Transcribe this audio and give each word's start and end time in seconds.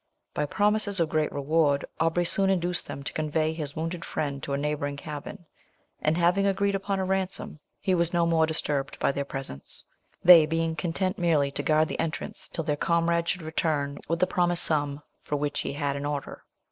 By 0.33 0.47
promises 0.47 0.99
of 0.99 1.09
great 1.09 1.31
reward, 1.31 1.85
Aubrey 1.99 2.25
soon 2.25 2.49
induced 2.49 2.87
them 2.87 3.03
to 3.03 3.13
convey 3.13 3.53
his 3.53 3.75
wounded 3.75 4.03
friend 4.03 4.41
to 4.41 4.53
a 4.53 4.57
neighbouring 4.57 4.97
cabin; 4.97 5.45
and 6.01 6.17
having 6.17 6.47
agreed 6.47 6.73
upon 6.73 6.97
a 6.99 7.05
ransom, 7.05 7.59
he 7.79 7.93
was 7.93 8.11
no 8.11 8.25
more 8.25 8.47
disturbed 8.47 8.97
by 8.97 9.11
their 9.11 9.25
presence 9.25 9.83
they 10.23 10.47
being 10.47 10.75
content 10.75 11.19
merely 11.19 11.51
to 11.51 11.61
guard 11.61 11.87
the 11.87 11.99
entrance 11.99 12.47
till 12.47 12.63
their 12.63 12.75
comrade 12.77 13.27
should 13.27 13.43
return 13.43 13.99
with 14.07 14.19
the 14.19 14.25
promised 14.25 14.63
sum, 14.63 15.03
for 15.21 15.35
which 15.35 15.59
he 15.59 15.73
had 15.73 15.95
an 15.95 16.07
order. 16.07 16.45